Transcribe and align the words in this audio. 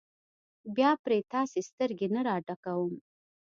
بیا 0.75 0.91
پرې 1.03 1.19
تاسې 1.31 1.59
سترګې 1.69 2.07
نه 2.15 2.21
راډکوم. 2.27 2.93